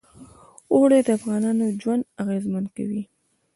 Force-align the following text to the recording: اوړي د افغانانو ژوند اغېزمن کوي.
اوړي 0.73 0.99
د 1.03 1.07
افغانانو 1.19 1.65
ژوند 1.81 2.03
اغېزمن 2.23 2.65
کوي. 2.75 3.01